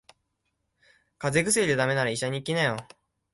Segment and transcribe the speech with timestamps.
[1.19, 2.77] 風邪薬で駄目なら医者に行きなよ。